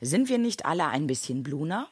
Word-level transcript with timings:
Sind 0.00 0.28
wir 0.28 0.36
nicht 0.36 0.66
alle 0.66 0.88
ein 0.88 1.06
bisschen 1.06 1.42
Bluna? 1.42 1.88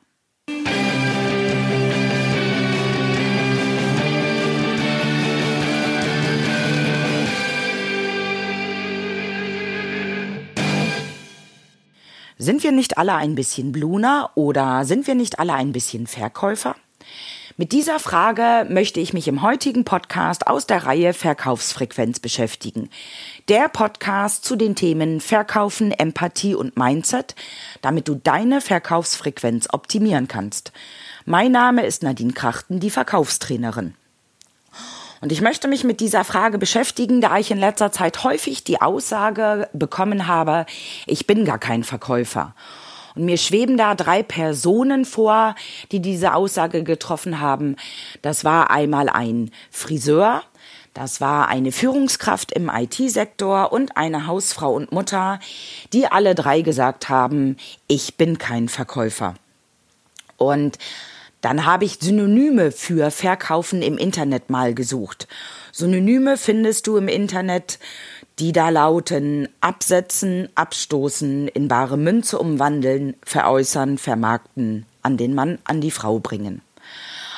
Sind 12.37 12.63
wir 12.63 12.73
nicht 12.73 12.99
alle 12.99 13.15
ein 13.15 13.35
bisschen 13.35 13.73
Bluna 13.73 14.31
oder 14.35 14.85
sind 14.85 15.07
wir 15.07 15.15
nicht 15.15 15.39
alle 15.39 15.55
ein 15.55 15.73
bisschen 15.73 16.07
Verkäufer? 16.07 16.77
Mit 17.57 17.71
dieser 17.71 18.01
Frage 18.01 18.67
möchte 18.69 18.99
ich 18.99 19.13
mich 19.13 19.29
im 19.29 19.41
heutigen 19.41 19.85
Podcast 19.85 20.49
aus 20.49 20.67
der 20.67 20.87
Reihe 20.87 21.13
Verkaufsfrequenz 21.15 22.19
beschäftigen. 22.19 22.91
Der 23.47 23.69
Podcast 23.69 24.45
zu 24.45 24.57
den 24.57 24.75
Themen 24.75 25.21
Verkaufen, 25.21 25.93
Empathie 25.93 26.57
und 26.57 26.77
Mindset, 26.77 27.37
damit 27.81 28.09
du 28.09 28.17
deine 28.17 28.61
Verkaufsfrequenz 28.61 29.69
optimieren 29.71 30.27
kannst. 30.27 30.73
Mein 31.27 31.53
Name 31.53 31.87
ist 31.87 32.03
Nadine 32.03 32.33
Krachten, 32.33 32.81
die 32.81 32.91
Verkaufstrainerin. 32.91 33.95
Und 35.21 35.31
ich 35.31 35.41
möchte 35.41 35.69
mich 35.69 35.85
mit 35.85 36.01
dieser 36.01 36.25
Frage 36.25 36.59
beschäftigen, 36.59 37.21
da 37.21 37.39
ich 37.39 37.53
in 37.53 37.59
letzter 37.59 37.93
Zeit 37.93 38.25
häufig 38.25 38.65
die 38.65 38.83
Aussage 38.83 39.69
bekommen 39.73 40.27
habe, 40.27 40.67
ich 41.07 41.29
bin 41.29 41.45
gar 41.45 41.61
kein 41.61 41.85
Verkäufer. 41.85 42.53
Und 43.15 43.27
mir 43.27 43.37
schweben 43.37 43.77
da 43.77 43.95
drei 43.95 44.23
Personen 44.23 45.05
vor, 45.05 45.55
die 45.93 46.01
diese 46.01 46.35
Aussage 46.35 46.83
getroffen 46.83 47.41
haben. 47.41 47.77
Das 48.23 48.45
war 48.45 48.71
einmal 48.71 49.09
ein 49.09 49.51
Friseur, 49.71 50.43
das 50.95 51.21
war 51.21 51.49
eine 51.49 51.73
Führungskraft 51.73 52.53
im 52.53 52.71
IT-Sektor 52.73 53.73
und 53.73 53.97
eine 53.97 54.29
Hausfrau 54.29 54.73
und 54.73 54.93
Mutter, 54.93 55.41
die 55.93 56.07
alle 56.07 56.37
drei 56.37 56.61
gesagt 56.61 57.09
haben, 57.09 57.57
ich 57.89 58.17
bin 58.17 58.39
kein 58.39 58.69
Verkäufer. 58.69 59.35
Und 60.37 60.79
dann 61.41 61.67
habe 61.67 61.85
ich 61.85 61.99
Synonyme 62.01 62.73
für 62.73 63.11
Verkaufen 63.11 63.83
im 63.83 63.99
Internet 63.99 64.51
mal 64.51 64.73
gesucht. 64.73 65.27
Synonyme 65.73 66.37
findest 66.37 66.87
du 66.87 66.97
im 66.97 67.09
Internet 67.09 67.81
die 68.39 68.53
da 68.53 68.69
lauten 68.69 69.49
absetzen, 69.61 70.49
abstoßen, 70.55 71.49
in 71.49 71.69
bare 71.69 71.97
Münze 71.97 72.39
umwandeln, 72.39 73.17
veräußern, 73.25 73.99
vermarkten, 73.99 74.87
an 75.03 75.17
den 75.17 75.35
Mann, 75.35 75.59
an 75.65 75.81
die 75.81 75.91
Frau 75.91 76.19
bringen. 76.19 76.63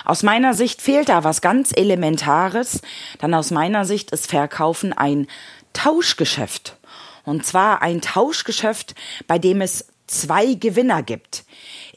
Aus 0.05 0.22
meiner 0.22 0.55
Sicht 0.55 0.80
fehlt 0.80 1.08
da 1.08 1.24
was 1.24 1.41
ganz 1.41 1.72
Elementares, 1.74 2.80
dann 3.19 3.34
aus 3.34 3.50
meiner 3.50 3.84
Sicht 3.84 4.12
ist 4.12 4.28
Verkaufen 4.28 4.92
ein 4.92 5.27
Tauschgeschäft. 5.72 6.77
Und 7.24 7.44
zwar 7.44 7.83
ein 7.83 8.00
Tauschgeschäft, 8.00 8.94
bei 9.27 9.39
dem 9.39 9.61
es 9.61 9.89
zwei 10.06 10.55
Gewinner 10.55 11.02
gibt 11.02 11.44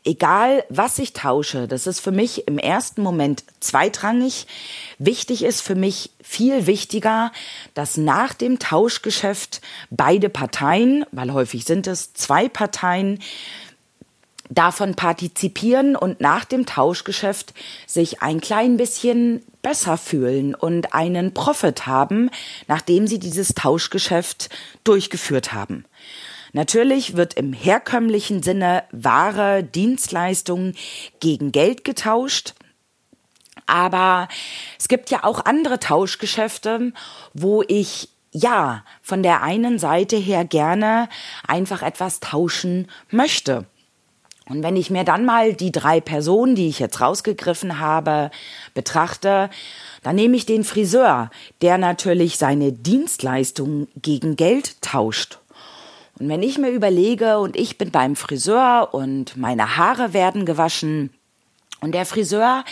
egal 0.09 0.63
was 0.69 0.97
ich 0.97 1.13
tausche, 1.13 1.67
das 1.67 1.85
ist 1.85 1.99
für 1.99 2.11
mich 2.11 2.47
im 2.47 2.57
ersten 2.57 3.03
Moment 3.03 3.43
zweitrangig. 3.59 4.47
Wichtig 4.97 5.43
ist 5.43 5.61
für 5.61 5.75
mich 5.75 6.09
viel 6.23 6.65
wichtiger, 6.65 7.31
dass 7.75 7.95
nach 7.95 8.33
dem 8.33 8.57
Tauschgeschäft 8.57 9.61
beide 9.91 10.29
Parteien, 10.29 11.05
weil 11.11 11.31
häufig 11.31 11.65
sind 11.65 11.85
es 11.85 12.13
zwei 12.13 12.49
Parteien, 12.49 13.19
davon 14.49 14.95
partizipieren 14.95 15.95
und 15.95 16.21
nach 16.21 16.43
dem 16.43 16.65
Tauschgeschäft 16.65 17.53
sich 17.85 18.23
ein 18.23 18.41
klein 18.41 18.77
bisschen 18.77 19.43
besser 19.61 19.95
fühlen 19.95 20.55
und 20.55 20.95
einen 20.95 21.35
Profit 21.35 21.85
haben, 21.85 22.31
nachdem 22.67 23.05
sie 23.05 23.19
dieses 23.19 23.49
Tauschgeschäft 23.49 24.49
durchgeführt 24.83 25.53
haben. 25.53 25.85
Natürlich 26.53 27.15
wird 27.15 27.35
im 27.35 27.53
herkömmlichen 27.53 28.43
Sinne 28.43 28.83
Ware, 28.91 29.63
Dienstleistungen 29.63 30.75
gegen 31.19 31.51
Geld 31.51 31.83
getauscht. 31.83 32.53
Aber 33.67 34.27
es 34.79 34.87
gibt 34.87 35.11
ja 35.11 35.23
auch 35.23 35.45
andere 35.45 35.79
Tauschgeschäfte, 35.79 36.91
wo 37.33 37.63
ich 37.67 38.09
ja 38.31 38.83
von 39.01 39.23
der 39.23 39.43
einen 39.43 39.79
Seite 39.79 40.15
her 40.15 40.45
gerne 40.45 41.09
einfach 41.47 41.81
etwas 41.81 42.19
tauschen 42.19 42.87
möchte. 43.11 43.65
Und 44.47 44.63
wenn 44.63 44.75
ich 44.75 44.89
mir 44.89 45.03
dann 45.03 45.25
mal 45.25 45.53
die 45.53 45.71
drei 45.71 46.01
Personen, 46.01 46.55
die 46.55 46.69
ich 46.69 46.79
jetzt 46.79 47.01
rausgegriffen 47.01 47.79
habe, 47.79 48.31
betrachte, 48.73 49.51
dann 50.01 50.15
nehme 50.15 50.35
ich 50.35 50.47
den 50.47 50.63
Friseur, 50.63 51.29
der 51.61 51.77
natürlich 51.77 52.37
seine 52.37 52.71
Dienstleistungen 52.71 53.87
gegen 53.95 54.35
Geld 54.35 54.81
tauscht. 54.81 55.39
Und 56.19 56.27
wenn 56.27 56.43
ich 56.43 56.57
mir 56.57 56.69
überlege 56.69 57.39
und 57.39 57.55
ich 57.55 57.77
bin 57.77 57.91
beim 57.91 58.17
Friseur 58.17 58.89
und 58.91 59.37
meine 59.37 59.77
Haare 59.77 60.13
werden 60.13 60.45
gewaschen 60.45 61.11
und 61.79 61.93
der 61.93 62.05
Friseur 62.05 62.65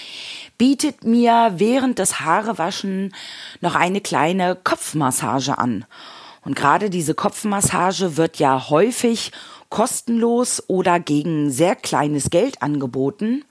bietet 0.58 1.06
mir 1.06 1.53
während 1.56 1.97
des 1.97 2.19
Haarewaschen 2.19 3.16
noch 3.62 3.75
eine 3.75 4.02
kleine 4.02 4.58
Kopfmassage 4.62 5.58
an. 5.58 5.85
Und 6.44 6.56
gerade 6.56 6.90
diese 6.90 7.13
Kopfmassage 7.13 8.18
wird 8.18 8.38
ja 8.38 8.69
häufig 8.69 9.31
kostenlos 9.69 10.64
oder 10.68 11.00
gegen 11.00 11.50
sehr 11.50 11.75
kleines 11.75 12.29
Geld 12.29 12.62
angeboten. 12.62 13.46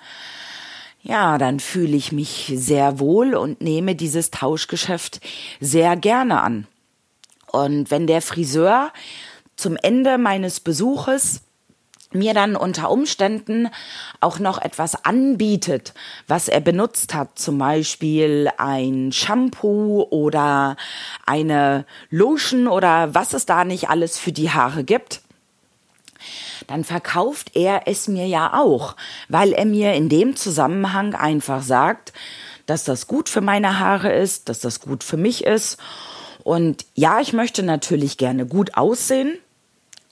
Ja, 1.02 1.38
dann 1.38 1.60
fühle 1.60 1.96
ich 1.96 2.12
mich 2.12 2.52
sehr 2.54 2.98
wohl 2.98 3.34
und 3.34 3.60
nehme 3.62 3.94
dieses 3.94 4.30
Tauschgeschäft 4.30 5.20
sehr 5.60 5.96
gerne 5.96 6.42
an. 6.42 6.66
Und 7.52 7.90
wenn 7.90 8.06
der 8.06 8.20
Friseur 8.22 8.92
zum 9.56 9.76
Ende 9.76 10.18
meines 10.18 10.60
Besuches 10.60 11.42
mir 12.12 12.34
dann 12.34 12.56
unter 12.56 12.90
Umständen 12.90 13.68
auch 14.20 14.38
noch 14.38 14.60
etwas 14.60 15.04
anbietet, 15.04 15.92
was 16.28 16.48
er 16.48 16.60
benutzt 16.60 17.14
hat, 17.14 17.38
zum 17.38 17.58
Beispiel 17.58 18.50
ein 18.58 19.12
Shampoo 19.12 20.06
oder 20.10 20.76
eine 21.26 21.84
Lotion 22.10 22.68
oder 22.68 23.14
was 23.14 23.32
es 23.32 23.46
da 23.46 23.64
nicht 23.64 23.90
alles 23.90 24.18
für 24.18 24.32
die 24.32 24.50
Haare 24.50 24.84
gibt, 24.84 25.20
dann 26.66 26.84
verkauft 26.84 27.54
er 27.54 27.82
es 27.86 28.08
mir 28.08 28.26
ja 28.26 28.54
auch, 28.54 28.96
weil 29.28 29.52
er 29.52 29.66
mir 29.66 29.94
in 29.94 30.08
dem 30.08 30.36
Zusammenhang 30.36 31.14
einfach 31.14 31.62
sagt, 31.62 32.12
dass 32.66 32.84
das 32.84 33.06
gut 33.06 33.28
für 33.28 33.40
meine 33.40 33.78
Haare 33.78 34.12
ist, 34.12 34.48
dass 34.48 34.60
das 34.60 34.80
gut 34.80 35.04
für 35.04 35.16
mich 35.16 35.44
ist. 35.44 35.78
Und 36.42 36.84
ja, 36.94 37.20
ich 37.20 37.32
möchte 37.32 37.62
natürlich 37.62 38.16
gerne 38.16 38.46
gut 38.46 38.76
aussehen, 38.76 39.38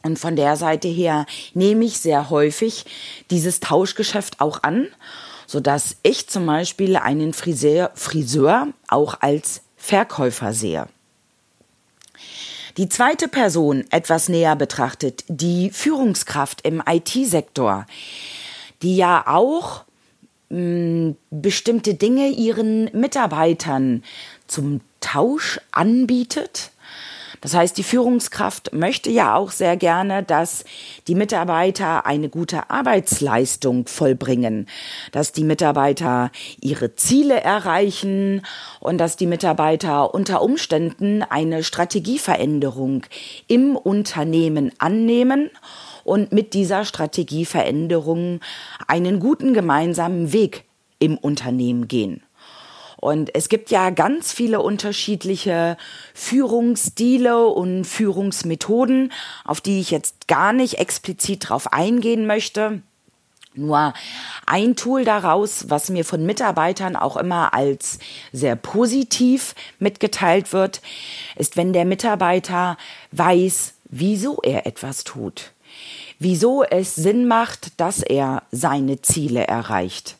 und 0.04 0.18
von 0.18 0.36
der 0.36 0.56
Seite 0.56 0.86
her 0.86 1.26
nehme 1.54 1.84
ich 1.84 1.98
sehr 1.98 2.30
häufig 2.30 2.84
dieses 3.30 3.60
Tauschgeschäft 3.60 4.40
auch 4.40 4.62
an, 4.62 4.86
so 5.46 5.60
dass 5.60 5.96
ich 6.02 6.28
zum 6.28 6.46
Beispiel 6.46 6.96
einen 6.96 7.32
Friseur, 7.32 7.90
Friseur 7.94 8.68
auch 8.88 9.20
als 9.20 9.62
Verkäufer 9.76 10.52
sehe. 10.52 10.86
Die 12.76 12.88
zweite 12.88 13.28
Person 13.28 13.84
etwas 13.90 14.28
näher 14.28 14.56
betrachtet, 14.56 15.24
die 15.28 15.70
Führungskraft 15.70 16.62
im 16.66 16.82
IT-Sektor, 16.86 17.86
die 18.82 18.96
ja 18.96 19.24
auch 19.26 19.84
mh, 20.50 20.58
hm, 20.58 21.16
bestimmte 21.30 21.94
Dinge 21.94 22.28
ihren 22.28 22.90
Mitarbeitern 22.92 24.02
zum 24.48 24.80
Tausch 25.00 25.60
anbietet 25.70 26.72
das 27.44 27.52
heißt, 27.52 27.76
die 27.76 27.82
Führungskraft 27.82 28.72
möchte 28.72 29.10
ja 29.10 29.36
auch 29.36 29.50
sehr 29.50 29.76
gerne, 29.76 30.22
dass 30.22 30.64
die 31.08 31.14
Mitarbeiter 31.14 32.06
eine 32.06 32.30
gute 32.30 32.70
Arbeitsleistung 32.70 33.86
vollbringen, 33.86 34.66
dass 35.12 35.32
die 35.32 35.44
Mitarbeiter 35.44 36.32
ihre 36.62 36.94
Ziele 36.94 37.38
erreichen 37.38 38.40
und 38.80 38.96
dass 38.96 39.16
die 39.16 39.26
Mitarbeiter 39.26 40.14
unter 40.14 40.40
Umständen 40.40 41.22
eine 41.22 41.64
Strategieveränderung 41.64 43.04
im 43.46 43.76
Unternehmen 43.76 44.72
annehmen 44.78 45.50
und 46.02 46.32
mit 46.32 46.54
dieser 46.54 46.86
Strategieveränderung 46.86 48.40
einen 48.86 49.20
guten 49.20 49.52
gemeinsamen 49.52 50.32
Weg 50.32 50.64
im 50.98 51.18
Unternehmen 51.18 51.88
gehen. 51.88 52.22
Und 53.04 53.34
es 53.34 53.50
gibt 53.50 53.70
ja 53.70 53.90
ganz 53.90 54.32
viele 54.32 54.62
unterschiedliche 54.62 55.76
Führungsstile 56.14 57.48
und 57.48 57.84
Führungsmethoden, 57.84 59.12
auf 59.44 59.60
die 59.60 59.78
ich 59.78 59.90
jetzt 59.90 60.26
gar 60.26 60.54
nicht 60.54 60.78
explizit 60.78 61.50
drauf 61.50 61.74
eingehen 61.74 62.26
möchte. 62.26 62.80
Nur 63.52 63.92
ein 64.46 64.74
Tool 64.74 65.04
daraus, 65.04 65.68
was 65.68 65.90
mir 65.90 66.06
von 66.06 66.24
Mitarbeitern 66.24 66.96
auch 66.96 67.18
immer 67.18 67.52
als 67.52 67.98
sehr 68.32 68.56
positiv 68.56 69.54
mitgeteilt 69.78 70.54
wird, 70.54 70.80
ist, 71.36 71.58
wenn 71.58 71.74
der 71.74 71.84
Mitarbeiter 71.84 72.78
weiß, 73.12 73.74
wieso 73.84 74.38
er 74.40 74.64
etwas 74.64 75.04
tut. 75.04 75.52
Wieso 76.18 76.62
es 76.62 76.94
Sinn 76.94 77.28
macht, 77.28 77.78
dass 77.78 78.00
er 78.00 78.44
seine 78.50 79.02
Ziele 79.02 79.46
erreicht 79.46 80.16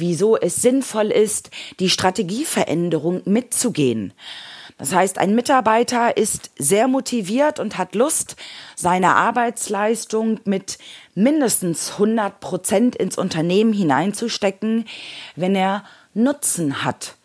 wieso 0.00 0.36
es 0.36 0.56
sinnvoll 0.56 1.10
ist, 1.10 1.50
die 1.78 1.90
Strategieveränderung 1.90 3.22
mitzugehen. 3.24 4.12
Das 4.80 4.94
heißt, 4.94 5.18
ein 5.18 5.34
Mitarbeiter 5.34 6.16
ist 6.16 6.52
sehr 6.58 6.88
motiviert 6.88 7.60
und 7.60 7.76
hat 7.76 7.94
Lust, 7.94 8.36
seine 8.76 9.14
Arbeitsleistung 9.14 10.40
mit 10.44 10.78
mindestens 11.14 11.92
100 11.92 12.40
Prozent 12.40 12.96
ins 12.96 13.18
Unternehmen 13.18 13.74
hineinzustecken, 13.74 14.86
wenn 15.36 15.54
er 15.54 15.84
Nutzen 16.14 16.82
hat, 16.82 17.16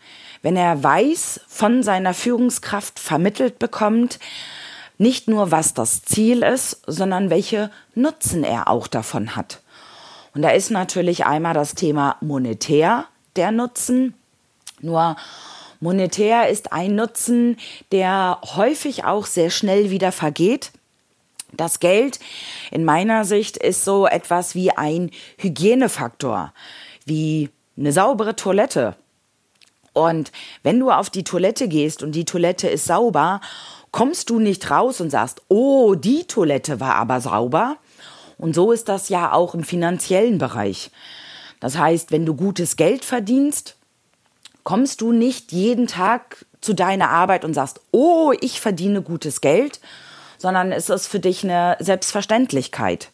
wenn 0.42 0.58
er 0.58 0.84
weiß, 0.84 1.40
von 1.48 1.82
seiner 1.82 2.14
Führungskraft 2.14 3.00
vermittelt 3.00 3.58
bekommt, 3.58 4.20
nicht 4.98 5.30
nur 5.30 5.52
was 5.52 5.74
das 5.74 6.04
Ziel 6.04 6.44
ist, 6.44 6.82
sondern 6.88 7.30
welche 7.30 7.72
Nutzen 7.96 8.44
er 8.44 8.68
auch 8.68 8.88
davon 8.88 9.38
hat. 9.38 9.62
Und 10.36 10.42
da 10.44 10.50
ist 10.50 10.70
natürlich 10.70 11.26
einmal 11.26 11.54
das 11.54 11.74
Thema 11.74 12.18
monetär 12.22 13.06
der 13.36 13.52
Nutzen. 13.52 14.14
Nur 14.82 15.16
Monetär 15.80 16.50
ist 16.50 16.74
ein 16.74 16.96
Nutzen, 16.96 17.58
der 17.92 18.40
häufig 18.56 19.04
auch 19.04 19.26
sehr 19.26 19.50
schnell 19.50 19.90
wieder 19.90 20.12
vergeht. 20.12 20.72
Das 21.54 21.80
Geld 21.80 22.20
in 22.72 22.84
meiner 22.84 23.24
Sicht 23.24 23.58
ist 23.58 23.86
so 23.86 24.08
etwas 24.08 24.56
wie 24.56 24.72
ein 24.72 25.12
Hygienefaktor, 25.38 26.54
wie 27.06 27.50
eine 27.78 27.92
saubere 27.92 28.36
Toilette. 28.36 28.96
Und 29.94 30.32
wenn 30.64 30.80
du 30.80 30.92
auf 30.92 31.10
die 31.10 31.24
Toilette 31.24 31.68
gehst 31.68 32.04
und 32.04 32.14
die 32.14 32.26
Toilette 32.26 32.68
ist 32.68 32.86
sauber, 32.86 33.40
kommst 33.92 34.30
du 34.30 34.40
nicht 34.40 34.70
raus 34.70 35.00
und 35.00 35.10
sagst, 35.10 35.42
oh, 35.48 35.96
die 35.96 36.26
Toilette 36.26 36.82
war 36.82 36.96
aber 36.96 37.22
sauber. 37.22 37.78
Und 38.38 38.56
so 38.56 38.72
ist 38.72 38.90
das 38.90 39.10
ja 39.10 39.32
auch 39.32 39.54
im 39.56 39.64
finanziellen 39.64 40.38
Bereich. 40.38 40.92
Das 41.60 41.78
heißt, 41.78 42.12
wenn 42.12 42.26
du 42.26 42.36
gutes 42.36 42.76
Geld 42.76 43.06
verdienst, 43.06 43.76
kommst 44.64 45.02
du 45.02 45.12
nicht 45.12 45.52
jeden 45.52 45.88
Tag 45.88 46.46
zu 46.62 46.74
deiner 46.74 47.10
Arbeit 47.10 47.46
und 47.46 47.54
sagst, 47.54 47.80
oh, 47.92 48.34
ich 48.42 48.60
verdiene 48.60 49.02
gutes 49.02 49.40
Geld, 49.42 49.80
sondern 50.38 50.72
es 50.72 50.90
ist 50.90 51.08
für 51.08 51.20
dich 51.20 51.44
eine 51.44 51.78
Selbstverständlichkeit. 51.80 53.12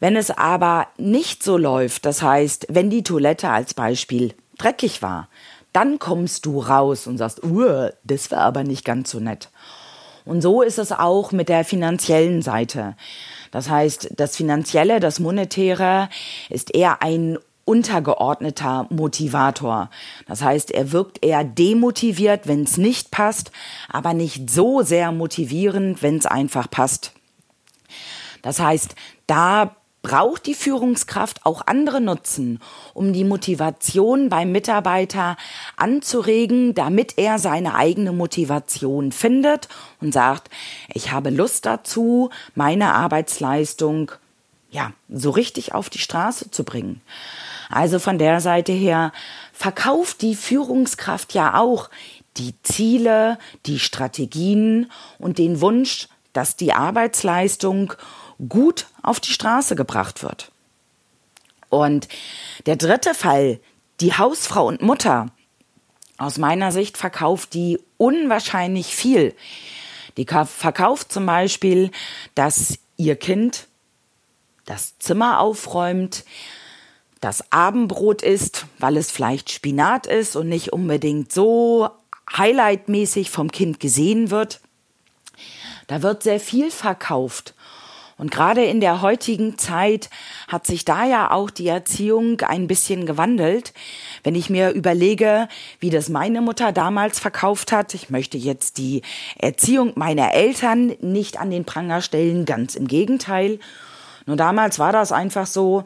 Wenn 0.00 0.16
es 0.16 0.30
aber 0.30 0.88
nicht 0.98 1.42
so 1.42 1.56
läuft, 1.56 2.04
das 2.04 2.22
heißt, 2.22 2.66
wenn 2.68 2.90
die 2.90 3.02
Toilette 3.02 3.48
als 3.48 3.74
Beispiel 3.74 4.34
dreckig 4.58 5.02
war, 5.02 5.28
dann 5.72 5.98
kommst 5.98 6.46
du 6.46 6.60
raus 6.60 7.06
und 7.06 7.18
sagst, 7.18 7.42
uh, 7.42 7.88
das 8.04 8.30
war 8.30 8.40
aber 8.40 8.62
nicht 8.62 8.84
ganz 8.84 9.10
so 9.10 9.18
nett. 9.18 9.50
Und 10.24 10.40
so 10.40 10.62
ist 10.62 10.78
es 10.78 10.92
auch 10.92 11.32
mit 11.32 11.48
der 11.48 11.64
finanziellen 11.64 12.42
Seite. 12.42 12.96
Das 13.54 13.70
heißt, 13.70 14.14
das 14.16 14.36
Finanzielle, 14.36 14.98
das 14.98 15.20
Monetäre 15.20 16.08
ist 16.50 16.74
eher 16.74 17.02
ein 17.02 17.38
untergeordneter 17.64 18.88
Motivator. 18.90 19.90
Das 20.26 20.42
heißt, 20.42 20.72
er 20.72 20.90
wirkt 20.90 21.24
eher 21.24 21.44
demotiviert, 21.44 22.48
wenn 22.48 22.64
es 22.64 22.78
nicht 22.78 23.12
passt, 23.12 23.52
aber 23.88 24.12
nicht 24.12 24.50
so 24.50 24.82
sehr 24.82 25.12
motivierend, 25.12 26.02
wenn 26.02 26.16
es 26.16 26.26
einfach 26.26 26.68
passt. 26.68 27.12
Das 28.42 28.58
heißt, 28.58 28.96
da 29.28 29.76
braucht 30.04 30.46
die 30.46 30.54
Führungskraft 30.54 31.44
auch 31.44 31.66
andere 31.66 32.00
Nutzen, 32.00 32.60
um 32.92 33.12
die 33.12 33.24
Motivation 33.24 34.28
beim 34.28 34.52
Mitarbeiter 34.52 35.36
anzuregen, 35.76 36.74
damit 36.74 37.14
er 37.16 37.40
seine 37.40 37.74
eigene 37.74 38.12
Motivation 38.12 39.10
findet 39.10 39.68
und 40.00 40.12
sagt, 40.12 40.50
ich 40.92 41.10
habe 41.10 41.30
Lust 41.30 41.66
dazu, 41.66 42.30
meine 42.54 42.92
Arbeitsleistung 42.92 44.12
ja, 44.70 44.92
so 45.08 45.30
richtig 45.30 45.72
auf 45.72 45.88
die 45.88 45.98
Straße 45.98 46.50
zu 46.50 46.64
bringen. 46.64 47.00
Also 47.70 47.98
von 47.98 48.18
der 48.18 48.40
Seite 48.40 48.72
her 48.72 49.12
verkauft 49.52 50.20
die 50.20 50.34
Führungskraft 50.34 51.32
ja 51.32 51.58
auch 51.58 51.88
die 52.36 52.54
Ziele, 52.62 53.38
die 53.66 53.78
Strategien 53.78 54.90
und 55.18 55.38
den 55.38 55.60
Wunsch, 55.60 56.08
dass 56.34 56.56
die 56.56 56.74
Arbeitsleistung 56.74 57.94
gut 58.48 58.86
auf 59.02 59.20
die 59.20 59.32
Straße 59.32 59.74
gebracht 59.74 60.22
wird. 60.22 60.52
Und 61.70 62.08
der 62.66 62.76
dritte 62.76 63.14
Fall, 63.14 63.58
die 64.00 64.12
Hausfrau 64.12 64.66
und 64.66 64.82
Mutter, 64.82 65.30
aus 66.18 66.38
meiner 66.38 66.70
Sicht 66.70 66.96
verkauft 66.98 67.54
die 67.54 67.80
unwahrscheinlich 67.96 68.94
viel. 68.94 69.34
Die 70.16 70.26
verkauft 70.26 71.12
zum 71.12 71.26
Beispiel, 71.26 71.90
dass 72.34 72.78
ihr 72.96 73.16
Kind 73.16 73.66
das 74.64 74.98
Zimmer 74.98 75.40
aufräumt, 75.40 76.24
das 77.20 77.50
Abendbrot 77.50 78.22
ist, 78.22 78.66
weil 78.78 78.96
es 78.96 79.10
vielleicht 79.10 79.50
Spinat 79.50 80.06
ist 80.06 80.36
und 80.36 80.48
nicht 80.48 80.72
unbedingt 80.72 81.32
so 81.32 81.88
highlightmäßig 82.36 83.30
vom 83.30 83.50
Kind 83.50 83.80
gesehen 83.80 84.30
wird. 84.30 84.60
Da 85.86 86.02
wird 86.02 86.22
sehr 86.22 86.40
viel 86.40 86.70
verkauft. 86.70 87.54
Und 88.16 88.30
gerade 88.30 88.64
in 88.64 88.80
der 88.80 89.02
heutigen 89.02 89.58
Zeit 89.58 90.08
hat 90.46 90.66
sich 90.66 90.84
da 90.84 91.04
ja 91.04 91.32
auch 91.32 91.50
die 91.50 91.66
Erziehung 91.66 92.40
ein 92.42 92.68
bisschen 92.68 93.06
gewandelt. 93.06 93.72
Wenn 94.22 94.36
ich 94.36 94.50
mir 94.50 94.70
überlege, 94.70 95.48
wie 95.80 95.90
das 95.90 96.08
meine 96.08 96.40
Mutter 96.40 96.70
damals 96.70 97.18
verkauft 97.18 97.72
hat, 97.72 97.92
ich 97.94 98.10
möchte 98.10 98.38
jetzt 98.38 98.78
die 98.78 99.02
Erziehung 99.36 99.92
meiner 99.96 100.32
Eltern 100.32 100.94
nicht 101.00 101.40
an 101.40 101.50
den 101.50 101.64
Pranger 101.64 102.02
stellen, 102.02 102.44
ganz 102.44 102.76
im 102.76 102.86
Gegenteil. 102.86 103.58
Nur 104.26 104.36
damals 104.36 104.78
war 104.78 104.92
das 104.92 105.10
einfach 105.10 105.46
so, 105.46 105.82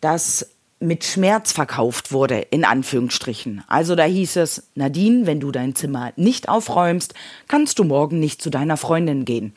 dass 0.00 0.50
mit 0.80 1.04
Schmerz 1.04 1.52
verkauft 1.52 2.12
wurde, 2.12 2.38
in 2.38 2.64
Anführungsstrichen. 2.64 3.64
Also 3.66 3.94
da 3.94 4.04
hieß 4.04 4.36
es, 4.36 4.70
Nadine, 4.74 5.26
wenn 5.26 5.40
du 5.40 5.50
dein 5.50 5.74
Zimmer 5.74 6.12
nicht 6.16 6.48
aufräumst, 6.48 7.14
kannst 7.48 7.78
du 7.78 7.84
morgen 7.84 8.20
nicht 8.20 8.40
zu 8.40 8.50
deiner 8.50 8.76
Freundin 8.76 9.24
gehen. 9.24 9.54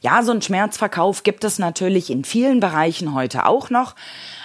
Ja, 0.00 0.22
so 0.22 0.32
ein 0.32 0.42
Schmerzverkauf 0.42 1.24
gibt 1.24 1.44
es 1.44 1.58
natürlich 1.58 2.10
in 2.10 2.24
vielen 2.24 2.60
Bereichen 2.60 3.14
heute 3.14 3.46
auch 3.46 3.70
noch. 3.70 3.96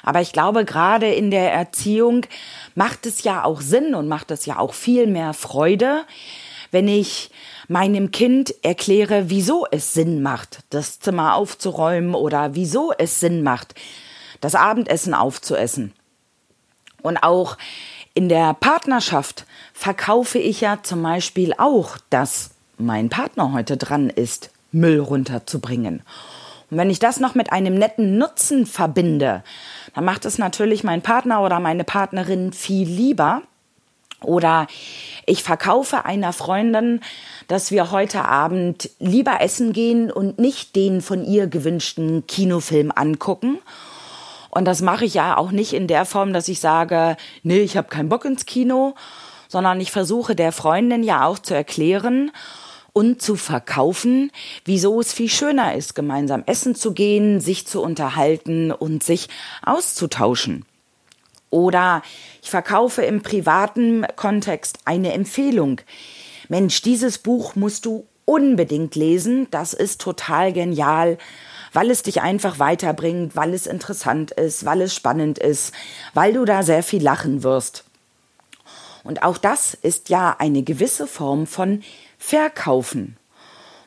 Aber 0.01 0.21
ich 0.21 0.33
glaube, 0.33 0.65
gerade 0.65 1.07
in 1.13 1.31
der 1.31 1.53
Erziehung 1.53 2.25
macht 2.75 3.05
es 3.05 3.23
ja 3.23 3.43
auch 3.43 3.61
Sinn 3.61 3.95
und 3.95 4.07
macht 4.07 4.31
es 4.31 4.45
ja 4.45 4.57
auch 4.59 4.73
viel 4.73 5.07
mehr 5.07 5.33
Freude, 5.33 6.03
wenn 6.71 6.87
ich 6.87 7.29
meinem 7.67 8.11
Kind 8.11 8.53
erkläre, 8.63 9.29
wieso 9.29 9.65
es 9.71 9.93
Sinn 9.93 10.21
macht, 10.21 10.59
das 10.71 10.99
Zimmer 10.99 11.35
aufzuräumen 11.35 12.15
oder 12.15 12.55
wieso 12.55 12.91
es 12.97 13.19
Sinn 13.19 13.43
macht, 13.43 13.75
das 14.43 14.55
Abendessen 14.55 15.13
aufzuessen. 15.13 15.93
Und 17.01 17.17
auch 17.23 17.57
in 18.13 18.27
der 18.27 18.53
Partnerschaft 18.53 19.45
verkaufe 19.73 20.37
ich 20.37 20.61
ja 20.61 20.79
zum 20.83 21.01
Beispiel 21.01 21.53
auch, 21.57 21.97
dass 22.09 22.51
mein 22.77 23.09
Partner 23.09 23.53
heute 23.53 23.77
dran 23.77 24.09
ist, 24.09 24.51
Müll 24.71 24.99
runterzubringen. 24.99 26.01
Und 26.69 26.77
wenn 26.77 26.89
ich 26.89 26.99
das 26.99 27.19
noch 27.19 27.35
mit 27.35 27.51
einem 27.53 27.75
netten 27.75 28.17
Nutzen 28.17 28.65
verbinde, 28.65 29.43
dann 29.95 30.05
macht 30.05 30.25
es 30.25 30.37
natürlich 30.37 30.83
mein 30.83 31.01
Partner 31.01 31.41
oder 31.41 31.59
meine 31.59 31.83
Partnerin 31.85 32.51
viel 32.51 32.87
lieber. 32.87 33.43
Oder 34.21 34.67
ich 35.25 35.43
verkaufe 35.43 36.05
einer 36.05 36.33
Freundin, 36.33 37.01
dass 37.47 37.71
wir 37.71 37.91
heute 37.91 38.25
Abend 38.25 38.89
lieber 38.99 39.41
essen 39.41 39.73
gehen 39.73 40.11
und 40.11 40.39
nicht 40.39 40.75
den 40.75 41.01
von 41.01 41.23
ihr 41.25 41.47
gewünschten 41.47 42.25
Kinofilm 42.27 42.91
angucken 42.93 43.59
und 44.53 44.65
das 44.65 44.81
mache 44.81 45.05
ich 45.05 45.15
ja 45.15 45.37
auch 45.37 45.51
nicht 45.51 45.73
in 45.73 45.87
der 45.87 46.05
Form, 46.05 46.31
dass 46.31 46.47
ich 46.47 46.59
sage, 46.59 47.17
nee, 47.41 47.61
ich 47.61 47.75
habe 47.75 47.87
keinen 47.87 48.09
Bock 48.09 48.25
ins 48.25 48.45
Kino, 48.45 48.93
sondern 49.47 49.81
ich 49.81 49.91
versuche 49.91 50.35
der 50.35 50.51
Freundin 50.51 51.03
ja 51.03 51.25
auch 51.25 51.39
zu 51.39 51.55
erklären 51.55 52.31
und 52.93 53.21
zu 53.21 53.35
verkaufen, 53.35 54.31
wieso 54.65 54.99
es 54.99 55.11
viel 55.11 55.29
schöner 55.29 55.73
ist, 55.73 55.95
gemeinsam 55.95 56.43
essen 56.45 56.75
zu 56.75 56.93
gehen, 56.93 57.39
sich 57.39 57.65
zu 57.65 57.81
unterhalten 57.81 58.71
und 58.71 59.03
sich 59.03 59.27
auszutauschen. 59.63 60.65
Oder 61.49 62.03
ich 62.43 62.51
verkaufe 62.51 63.01
im 63.01 63.23
privaten 63.23 64.05
Kontext 64.15 64.79
eine 64.85 65.13
Empfehlung. 65.13 65.81
Mensch, 66.47 66.81
dieses 66.83 67.17
Buch 67.17 67.55
musst 67.55 67.85
du 67.85 68.05
unbedingt 68.25 68.95
lesen, 68.95 69.47
das 69.49 69.73
ist 69.73 69.99
total 69.99 70.53
genial 70.53 71.17
weil 71.73 71.91
es 71.91 72.03
dich 72.03 72.21
einfach 72.21 72.59
weiterbringt, 72.59 73.35
weil 73.35 73.53
es 73.53 73.67
interessant 73.67 74.31
ist, 74.31 74.65
weil 74.65 74.81
es 74.81 74.95
spannend 74.95 75.39
ist, 75.39 75.73
weil 76.13 76.33
du 76.33 76.45
da 76.45 76.63
sehr 76.63 76.83
viel 76.83 77.03
lachen 77.03 77.43
wirst. 77.43 77.83
Und 79.03 79.23
auch 79.23 79.37
das 79.37 79.73
ist 79.73 80.09
ja 80.09 80.35
eine 80.39 80.63
gewisse 80.63 81.07
Form 81.07 81.45
von 81.45 81.83
Verkaufen. 82.17 83.17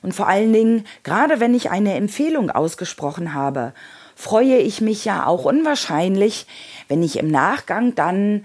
Und 0.02 0.12
vor 0.12 0.28
allen 0.28 0.52
Dingen, 0.52 0.86
gerade 1.04 1.40
wenn 1.40 1.54
ich 1.54 1.70
eine 1.70 1.94
Empfehlung 1.94 2.50
ausgesprochen 2.50 3.32
habe, 3.32 3.72
freue 4.14 4.58
ich 4.58 4.80
mich 4.80 5.04
ja 5.04 5.26
auch 5.26 5.44
unwahrscheinlich, 5.44 6.46
wenn 6.88 7.02
ich 7.02 7.18
im 7.18 7.28
Nachgang 7.28 7.94
dann 7.94 8.44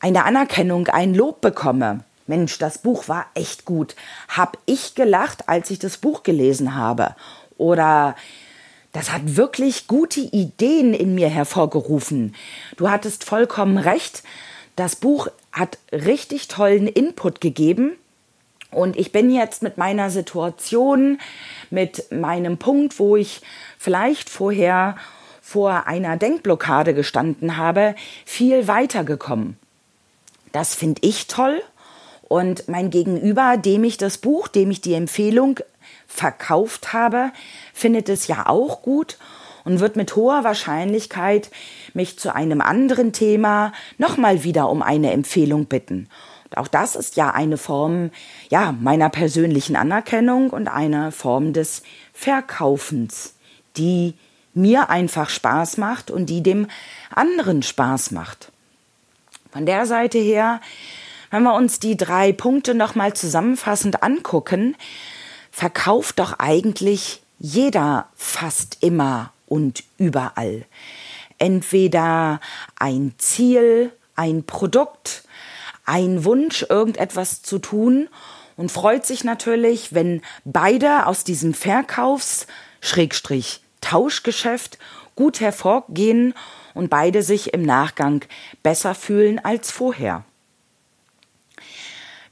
eine 0.00 0.24
Anerkennung, 0.24 0.88
ein 0.88 1.14
Lob 1.14 1.40
bekomme. 1.40 2.04
Mensch, 2.26 2.58
das 2.58 2.78
Buch 2.78 3.08
war 3.08 3.26
echt 3.34 3.64
gut. 3.64 3.96
Hab 4.28 4.58
ich 4.66 4.94
gelacht, 4.94 5.48
als 5.48 5.70
ich 5.70 5.78
das 5.78 5.96
Buch 5.96 6.22
gelesen 6.22 6.74
habe? 6.74 7.14
Oder 7.56 8.16
das 8.92 9.10
hat 9.10 9.36
wirklich 9.36 9.86
gute 9.86 10.20
Ideen 10.20 10.92
in 10.94 11.14
mir 11.14 11.28
hervorgerufen. 11.28 12.34
Du 12.76 12.90
hattest 12.90 13.24
vollkommen 13.24 13.78
recht. 13.78 14.22
Das 14.76 14.96
Buch 14.96 15.28
hat 15.50 15.78
richtig 15.92 16.48
tollen 16.48 16.86
Input 16.86 17.40
gegeben. 17.40 17.92
Und 18.70 18.96
ich 18.96 19.12
bin 19.12 19.30
jetzt 19.30 19.62
mit 19.62 19.76
meiner 19.76 20.10
Situation, 20.10 21.18
mit 21.70 22.10
meinem 22.10 22.58
Punkt, 22.58 22.98
wo 22.98 23.16
ich 23.16 23.42
vielleicht 23.78 24.30
vorher 24.30 24.96
vor 25.40 25.86
einer 25.86 26.16
Denkblockade 26.16 26.94
gestanden 26.94 27.56
habe, 27.56 27.94
viel 28.24 28.68
weiter 28.68 29.04
gekommen. 29.04 29.58
Das 30.52 30.74
finde 30.74 31.02
ich 31.04 31.26
toll. 31.26 31.62
Und 32.22 32.68
mein 32.68 32.88
Gegenüber, 32.88 33.58
dem 33.58 33.84
ich 33.84 33.98
das 33.98 34.16
Buch, 34.16 34.48
dem 34.48 34.70
ich 34.70 34.80
die 34.80 34.94
Empfehlung 34.94 35.58
verkauft 36.06 36.92
habe, 36.92 37.32
findet 37.72 38.08
es 38.08 38.26
ja 38.26 38.46
auch 38.46 38.82
gut 38.82 39.18
und 39.64 39.80
wird 39.80 39.96
mit 39.96 40.16
hoher 40.16 40.44
Wahrscheinlichkeit 40.44 41.50
mich 41.94 42.18
zu 42.18 42.34
einem 42.34 42.60
anderen 42.60 43.12
Thema 43.12 43.72
nochmal 43.98 44.44
wieder 44.44 44.68
um 44.68 44.82
eine 44.82 45.12
Empfehlung 45.12 45.66
bitten. 45.66 46.08
Und 46.50 46.58
auch 46.58 46.68
das 46.68 46.96
ist 46.96 47.16
ja 47.16 47.30
eine 47.30 47.56
Form, 47.56 48.10
ja, 48.50 48.72
meiner 48.72 49.08
persönlichen 49.08 49.76
Anerkennung 49.76 50.50
und 50.50 50.68
eine 50.68 51.12
Form 51.12 51.52
des 51.52 51.82
Verkaufens, 52.12 53.34
die 53.76 54.14
mir 54.54 54.90
einfach 54.90 55.30
Spaß 55.30 55.78
macht 55.78 56.10
und 56.10 56.26
die 56.26 56.42
dem 56.42 56.66
anderen 57.14 57.62
Spaß 57.62 58.10
macht. 58.10 58.52
Von 59.50 59.66
der 59.66 59.86
Seite 59.86 60.18
her, 60.18 60.60
wenn 61.30 61.42
wir 61.42 61.54
uns 61.54 61.80
die 61.80 61.96
drei 61.96 62.32
Punkte 62.32 62.74
nochmal 62.74 63.14
zusammenfassend 63.14 64.02
angucken, 64.02 64.76
verkauft 65.52 66.18
doch 66.18 66.40
eigentlich 66.40 67.22
jeder 67.38 68.08
fast 68.16 68.78
immer 68.80 69.32
und 69.46 69.84
überall. 69.98 70.64
Entweder 71.38 72.40
ein 72.76 73.14
Ziel, 73.18 73.92
ein 74.16 74.44
Produkt, 74.44 75.22
ein 75.84 76.24
Wunsch, 76.24 76.64
irgendetwas 76.68 77.42
zu 77.42 77.58
tun 77.58 78.08
und 78.56 78.72
freut 78.72 79.06
sich 79.06 79.24
natürlich, 79.24 79.94
wenn 79.94 80.22
beide 80.44 81.06
aus 81.06 81.22
diesem 81.22 81.54
Verkaufs 81.54 82.46
Schrägstrich 82.80 83.60
Tauschgeschäft 83.80 84.78
gut 85.16 85.40
hervorgehen 85.40 86.34
und 86.74 86.88
beide 86.88 87.22
sich 87.22 87.52
im 87.52 87.62
Nachgang 87.62 88.24
besser 88.62 88.94
fühlen 88.94 89.38
als 89.44 89.70
vorher. 89.70 90.24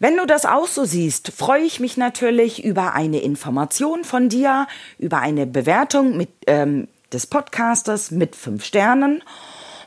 Wenn 0.02 0.16
du 0.16 0.26
das 0.26 0.46
auch 0.46 0.66
so 0.66 0.86
siehst, 0.86 1.30
freue 1.30 1.62
ich 1.62 1.78
mich 1.78 1.98
natürlich 1.98 2.64
über 2.64 2.94
eine 2.94 3.20
Information 3.20 4.02
von 4.02 4.30
dir, 4.30 4.66
über 4.98 5.18
eine 5.18 5.46
Bewertung 5.46 6.16
mit, 6.16 6.30
ähm, 6.46 6.88
des 7.12 7.26
Podcasters 7.26 8.10
mit 8.10 8.34
fünf 8.34 8.64
Sternen. 8.64 9.22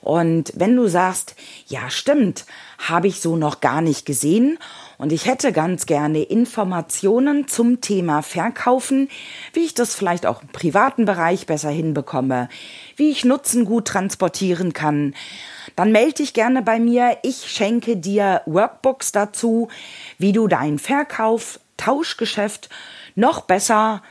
Und 0.02 0.54
wenn 0.56 0.76
du 0.76 0.88
sagst, 0.88 1.34
ja 1.66 1.90
stimmt, 1.90 2.46
habe 2.78 3.08
ich 3.08 3.22
so 3.22 3.38
noch 3.38 3.60
gar 3.60 3.82
nicht 3.82 4.06
gesehen 4.06 4.60
und 5.00 5.12
ich 5.12 5.26
hätte 5.26 5.52
ganz 5.52 5.88
gerne 5.88 6.22
Informationen 6.22 7.48
zum 7.48 7.82
Thema 7.82 8.22
Verkaufen, 8.22 9.10
wie 9.54 9.62
ich 9.62 9.74
das 9.74 9.96
vielleicht 9.96 10.28
auch 10.28 10.44
im 10.44 10.50
privaten 10.50 11.06
Bereich 11.06 11.48
besser 11.48 11.72
hinbekomme, 11.72 12.50
wie 12.98 13.10
ich 13.10 13.26
Nutzen 13.26 13.66
gut 13.66 13.86
transportieren 13.86 14.74
kann, 14.74 15.16
dann 15.76 15.92
melde 15.92 16.16
dich 16.16 16.34
gerne 16.34 16.62
bei 16.62 16.80
mir. 16.80 17.18
Ich 17.24 17.50
schenke 17.50 17.98
dir 17.98 18.42
Workbooks 18.46 19.12
dazu, 19.12 19.70
wie 20.18 20.32
du 20.32 20.48
dein 20.48 20.80
Verkauf, 20.80 21.60
Tauschgeschäft 21.78 22.70
noch 23.16 23.42
besser 23.42 24.02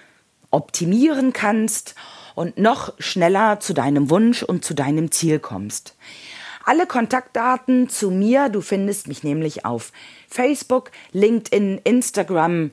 optimieren 0.51 1.33
kannst 1.33 1.95
und 2.35 2.59
noch 2.59 2.95
schneller 2.99 3.61
zu 3.61 3.73
deinem 3.73 4.11
Wunsch 4.11 4.43
und 4.43 4.65
zu 4.65 4.75
deinem 4.75 5.11
Ziel 5.11 5.39
kommst. 5.39 5.97
Alle 6.65 6.87
Kontaktdaten 6.87 7.89
zu 7.89 8.11
mir, 8.11 8.49
du 8.49 8.61
findest 8.61 9.09
mich 9.09 9.25
nämlich 9.25 9.65
auf 9.65 9.93
Facebook, 10.29 10.93
LinkedIn, 11.13 11.81
Instagram 11.83 12.71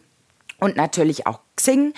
und 0.59 0.75
natürlich 0.75 1.27
auch 1.27 1.39
Xing, 1.55 1.93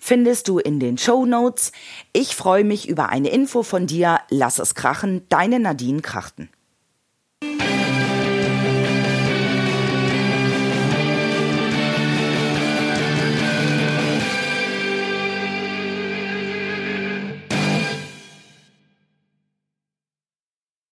findest 0.00 0.48
du 0.48 0.58
in 0.58 0.80
den 0.80 0.98
Show 0.98 1.24
Notes. 1.26 1.72
Ich 2.12 2.36
freue 2.36 2.64
mich 2.64 2.88
über 2.88 3.08
eine 3.08 3.28
Info 3.28 3.62
von 3.62 3.86
dir. 3.86 4.20
Lass 4.28 4.58
es 4.58 4.74
krachen, 4.74 5.26
deine 5.28 5.60
Nadine 5.60 6.02
Krachten. 6.02 6.50